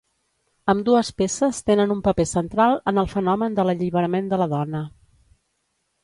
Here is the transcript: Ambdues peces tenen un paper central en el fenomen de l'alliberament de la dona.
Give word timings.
Ambdues 0.71 1.09
peces 1.21 1.59
tenen 1.67 1.91
un 1.95 1.99
paper 2.07 2.25
central 2.29 2.73
en 2.91 3.01
el 3.01 3.09
fenomen 3.11 3.59
de 3.59 3.65
l'alliberament 3.67 4.31
de 4.33 4.41
la 4.43 4.49
dona. 4.55 4.81